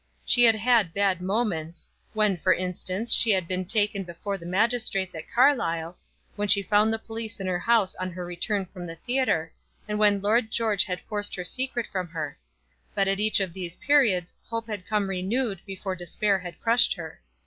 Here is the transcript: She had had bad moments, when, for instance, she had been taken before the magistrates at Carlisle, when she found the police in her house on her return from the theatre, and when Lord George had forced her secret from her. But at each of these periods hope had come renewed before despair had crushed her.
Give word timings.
She 0.25 0.43
had 0.45 0.55
had 0.55 0.95
bad 0.95 1.21
moments, 1.21 1.87
when, 2.13 2.35
for 2.35 2.53
instance, 2.55 3.13
she 3.13 3.29
had 3.29 3.47
been 3.47 3.65
taken 3.65 4.03
before 4.03 4.35
the 4.35 4.47
magistrates 4.47 5.13
at 5.13 5.29
Carlisle, 5.31 5.95
when 6.35 6.47
she 6.47 6.63
found 6.63 6.91
the 6.91 6.97
police 6.97 7.39
in 7.39 7.45
her 7.45 7.59
house 7.59 7.93
on 7.93 8.09
her 8.13 8.25
return 8.25 8.65
from 8.65 8.87
the 8.87 8.95
theatre, 8.95 9.53
and 9.87 9.99
when 9.99 10.19
Lord 10.19 10.49
George 10.49 10.85
had 10.85 11.01
forced 11.01 11.35
her 11.35 11.43
secret 11.43 11.85
from 11.85 12.07
her. 12.07 12.39
But 12.95 13.07
at 13.07 13.19
each 13.19 13.39
of 13.39 13.53
these 13.53 13.77
periods 13.77 14.33
hope 14.47 14.65
had 14.65 14.87
come 14.87 15.07
renewed 15.07 15.61
before 15.67 15.95
despair 15.95 16.39
had 16.39 16.59
crushed 16.59 16.95
her. 16.95 17.21